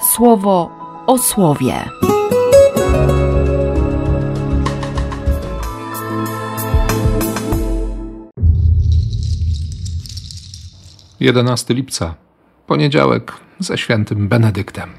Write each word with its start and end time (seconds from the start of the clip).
słowo 0.00 0.70
o 1.06 1.18
słowie. 1.18 1.74
Jedenasty 11.20 11.74
lipca, 11.74 12.14
poniedziałek 12.66 13.32
ze 13.58 13.78
świętym 13.78 14.28
Benedyktem. 14.28 14.90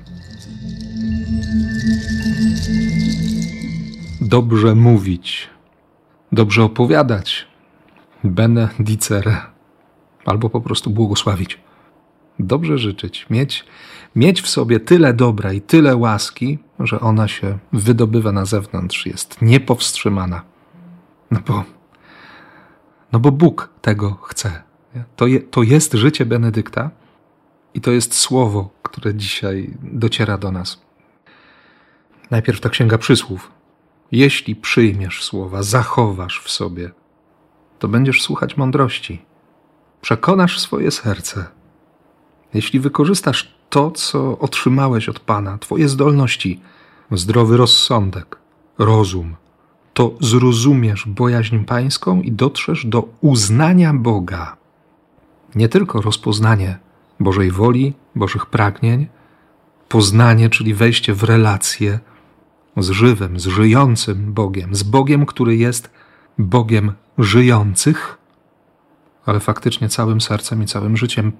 Dobrze 4.21 4.75
mówić, 4.75 5.49
dobrze 6.31 6.63
opowiadać, 6.63 7.47
benedicere, 8.23 9.37
albo 10.25 10.49
po 10.49 10.61
prostu 10.61 10.89
błogosławić. 10.89 11.59
Dobrze 12.39 12.77
życzyć, 12.77 13.25
mieć, 13.29 13.65
mieć 14.15 14.41
w 14.41 14.49
sobie 14.49 14.79
tyle 14.79 15.13
dobra 15.13 15.53
i 15.53 15.61
tyle 15.61 15.95
łaski, 15.95 16.59
że 16.79 16.99
ona 16.99 17.27
się 17.27 17.57
wydobywa 17.73 18.31
na 18.31 18.45
zewnątrz, 18.45 19.05
jest 19.05 19.41
niepowstrzymana. 19.41 20.43
No 21.31 21.39
bo, 21.47 21.63
no 23.11 23.19
bo 23.19 23.31
Bóg 23.31 23.69
tego 23.81 24.13
chce. 24.13 24.63
To, 25.15 25.27
je, 25.27 25.39
to 25.39 25.63
jest 25.63 25.93
życie 25.93 26.25
Benedykta 26.25 26.91
i 27.73 27.81
to 27.81 27.91
jest 27.91 28.15
słowo, 28.15 28.69
które 28.83 29.15
dzisiaj 29.15 29.73
dociera 29.83 30.37
do 30.37 30.51
nas. 30.51 30.81
Najpierw 32.31 32.59
ta 32.59 32.69
księga 32.69 32.97
przysłów. 32.97 33.51
Jeśli 34.11 34.55
przyjmiesz 34.55 35.23
słowa, 35.23 35.63
zachowasz 35.63 36.41
w 36.41 36.49
sobie, 36.49 36.91
to 37.79 37.87
będziesz 37.87 38.21
słuchać 38.21 38.57
mądrości. 38.57 39.25
Przekonasz 40.01 40.59
swoje 40.59 40.91
serce. 40.91 41.45
Jeśli 42.53 42.79
wykorzystasz 42.79 43.53
to, 43.69 43.91
co 43.91 44.39
otrzymałeś 44.39 45.09
od 45.09 45.19
Pana, 45.19 45.57
Twoje 45.57 45.89
zdolności, 45.89 46.61
zdrowy 47.11 47.57
rozsądek, 47.57 48.37
rozum, 48.77 49.35
to 49.93 50.15
zrozumiesz 50.19 51.05
bojaźń 51.07 51.59
Pańską 51.59 52.21
i 52.21 52.31
dotrzesz 52.31 52.85
do 52.85 53.09
uznania 53.21 53.93
Boga. 53.93 54.57
Nie 55.55 55.69
tylko 55.69 56.01
rozpoznanie 56.01 56.79
Bożej 57.19 57.51
woli, 57.51 57.93
Bożych 58.15 58.45
pragnień, 58.45 59.07
poznanie, 59.89 60.49
czyli 60.49 60.73
wejście 60.73 61.13
w 61.13 61.23
relacje 61.23 61.99
z 62.77 62.89
żywym, 62.89 63.39
z 63.39 63.45
żyjącym 63.45 64.33
Bogiem, 64.33 64.75
z 64.75 64.83
Bogiem, 64.83 65.25
który 65.25 65.55
jest 65.55 65.91
Bogiem 66.37 66.93
żyjących, 67.17 68.17
ale 69.25 69.39
faktycznie 69.39 69.89
całym 69.89 70.21
sercem 70.21 70.63
i 70.63 70.65
całym 70.65 70.97
życiem 70.97 71.31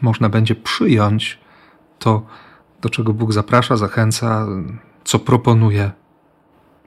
można 0.00 0.28
będzie 0.28 0.54
przyjąć 0.54 1.38
to, 1.98 2.26
do 2.80 2.90
czego 2.90 3.12
Bóg 3.12 3.32
zaprasza, 3.32 3.76
zachęca, 3.76 4.46
co 5.04 5.18
proponuje. 5.18 5.90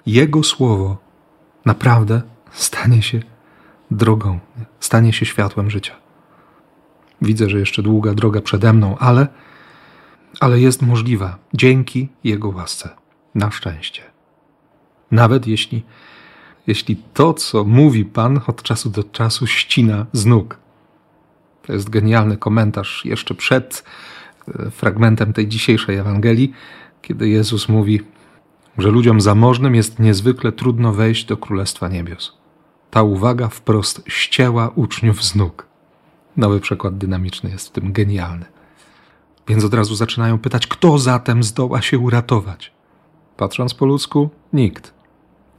Jego 0.05 0.43
słowo 0.43 0.97
naprawdę 1.65 2.21
stanie 2.51 3.01
się 3.01 3.19
drogą, 3.91 4.39
stanie 4.79 5.13
się 5.13 5.25
światłem 5.25 5.69
życia. 5.69 5.95
Widzę, 7.21 7.49
że 7.49 7.59
jeszcze 7.59 7.81
długa 7.81 8.13
droga 8.13 8.41
przede 8.41 8.73
mną, 8.73 8.97
ale, 8.97 9.27
ale 10.39 10.59
jest 10.59 10.81
możliwa 10.81 11.37
dzięki 11.53 12.09
Jego 12.23 12.49
łasce. 12.49 12.89
Na 13.35 13.51
szczęście. 13.51 14.01
Nawet 15.11 15.47
jeśli 15.47 15.83
jeśli 16.67 16.95
to, 17.13 17.33
co 17.33 17.63
mówi 17.63 18.05
Pan 18.05 18.41
od 18.47 18.63
czasu 18.63 18.89
do 18.89 19.03
czasu 19.03 19.47
ścina 19.47 20.05
z 20.13 20.25
nóg. 20.25 20.57
To 21.67 21.73
jest 21.73 21.89
genialny 21.89 22.37
komentarz 22.37 23.05
jeszcze 23.05 23.35
przed 23.35 23.83
e, 24.47 24.71
fragmentem 24.71 25.33
tej 25.33 25.47
dzisiejszej 25.47 25.97
Ewangelii, 25.97 26.53
kiedy 27.01 27.29
Jezus 27.29 27.69
mówi, 27.69 28.01
że 28.77 28.89
ludziom 28.89 29.21
zamożnym 29.21 29.75
jest 29.75 29.99
niezwykle 29.99 30.51
trudno 30.51 30.93
wejść 30.93 31.25
do 31.25 31.37
Królestwa 31.37 31.87
Niebios. 31.87 32.37
Ta 32.91 33.03
uwaga 33.03 33.47
wprost 33.47 34.01
ścięła 34.07 34.69
uczniów 34.69 35.23
z 35.23 35.35
nóg. 35.35 35.67
Nowy 36.37 36.59
przekład 36.59 36.97
dynamiczny 36.97 37.49
jest 37.49 37.67
w 37.67 37.71
tym 37.71 37.93
genialny. 37.93 38.45
Więc 39.47 39.63
od 39.63 39.73
razu 39.73 39.95
zaczynają 39.95 40.39
pytać, 40.39 40.67
kto 40.67 40.97
zatem 40.97 41.43
zdoła 41.43 41.81
się 41.81 41.99
uratować? 41.99 42.71
Patrząc 43.37 43.73
po 43.73 43.85
ludzku, 43.85 44.29
nikt. 44.53 44.93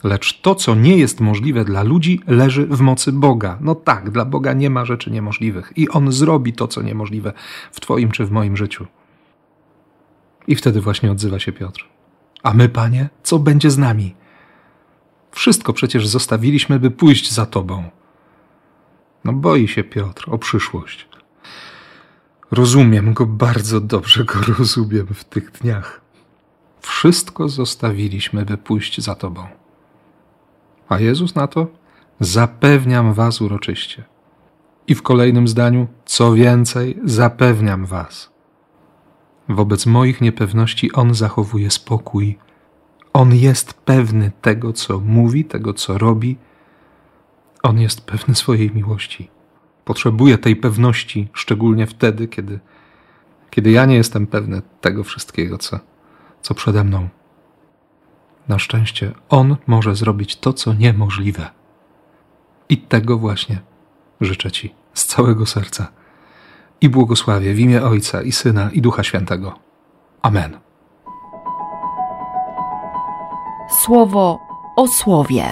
Lecz 0.04 0.40
to, 0.40 0.54
co 0.54 0.74
nie 0.74 0.96
jest 0.96 1.20
możliwe 1.20 1.64
dla 1.64 1.82
ludzi, 1.82 2.20
leży 2.26 2.66
w 2.66 2.80
mocy 2.80 3.12
Boga. 3.12 3.58
No 3.60 3.74
tak, 3.74 4.10
dla 4.10 4.24
Boga 4.24 4.52
nie 4.52 4.70
ma 4.70 4.84
rzeczy 4.84 5.10
niemożliwych 5.10 5.72
i 5.76 5.88
On 5.88 6.12
zrobi 6.12 6.52
to, 6.52 6.68
co 6.68 6.82
niemożliwe 6.82 7.32
w 7.72 7.80
Twoim 7.80 8.10
czy 8.10 8.24
w 8.24 8.30
moim 8.30 8.56
życiu. 8.56 8.86
I 10.46 10.56
wtedy 10.56 10.80
właśnie 10.80 11.10
odzywa 11.10 11.38
się 11.38 11.52
Piotr. 11.52 11.84
A 12.42 12.54
my, 12.54 12.68
panie, 12.68 13.08
co 13.22 13.38
będzie 13.38 13.70
z 13.70 13.78
nami? 13.78 14.14
Wszystko 15.30 15.72
przecież 15.72 16.08
zostawiliśmy, 16.08 16.78
by 16.80 16.90
pójść 16.90 17.32
za 17.32 17.46
Tobą. 17.46 17.84
No 19.24 19.32
boi 19.32 19.68
się 19.68 19.84
Piotr 19.84 20.24
o 20.30 20.38
przyszłość. 20.38 21.08
Rozumiem 22.50 23.14
go 23.14 23.26
bardzo 23.26 23.80
dobrze, 23.80 24.24
go 24.24 24.34
rozumiem 24.58 25.06
w 25.06 25.24
tych 25.24 25.50
dniach. 25.50 26.00
Wszystko 26.80 27.48
zostawiliśmy, 27.48 28.44
by 28.44 28.56
pójść 28.56 29.00
za 29.00 29.14
Tobą. 29.14 29.46
A 30.88 30.98
Jezus 30.98 31.34
na 31.34 31.46
to 31.46 31.66
zapewniam 32.20 33.12
was 33.12 33.40
uroczyście. 33.40 34.04
I 34.86 34.94
w 34.94 35.02
kolejnym 35.02 35.48
zdaniu, 35.48 35.86
co 36.04 36.32
więcej, 36.32 36.98
zapewniam 37.04 37.86
was. 37.86 38.30
Wobec 39.48 39.86
moich 39.86 40.20
niepewności 40.20 40.92
On 40.92 41.14
zachowuje 41.14 41.70
spokój. 41.70 42.38
On 43.12 43.34
jest 43.34 43.74
pewny 43.74 44.32
tego, 44.40 44.72
co 44.72 45.00
mówi, 45.00 45.44
tego, 45.44 45.74
co 45.74 45.98
robi. 45.98 46.36
On 47.62 47.80
jest 47.80 48.00
pewny 48.00 48.34
swojej 48.34 48.70
miłości. 48.74 49.30
Potrzebuję 49.84 50.38
tej 50.38 50.56
pewności, 50.56 51.28
szczególnie 51.32 51.86
wtedy, 51.86 52.28
kiedy, 52.28 52.60
kiedy 53.50 53.70
ja 53.70 53.84
nie 53.84 53.94
jestem 53.94 54.26
pewny 54.26 54.62
tego 54.80 55.04
wszystkiego, 55.04 55.58
co, 55.58 55.78
co 56.42 56.54
przede 56.54 56.84
mną. 56.84 57.08
Na 58.48 58.58
szczęście 58.58 59.12
On 59.28 59.56
może 59.66 59.96
zrobić 59.96 60.36
to, 60.36 60.52
co 60.52 60.74
niemożliwe. 60.74 61.50
I 62.68 62.78
tego 62.78 63.18
właśnie 63.18 63.60
życzę 64.20 64.50
Ci 64.50 64.74
z 64.94 65.06
całego 65.06 65.46
serca. 65.46 65.88
I 66.80 66.88
błogosławię 66.88 67.54
w 67.54 67.60
imię 67.60 67.82
Ojca 67.82 68.22
i 68.22 68.32
Syna 68.32 68.70
i 68.70 68.80
Ducha 68.80 69.02
Świętego. 69.02 69.58
Amen. 70.22 70.58
Słowo 73.84 74.38
o 74.76 74.88
słowie. 74.88 75.44